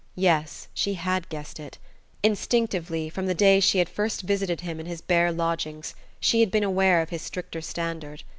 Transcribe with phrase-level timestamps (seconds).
[0.17, 1.77] Yes, she had guessed it;
[2.23, 6.49] instinctively, from the day she had first visited him in his bare lodgings, she had
[6.49, 8.23] been aware of his stricter standard.